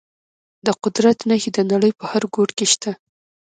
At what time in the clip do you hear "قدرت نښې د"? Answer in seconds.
0.83-1.59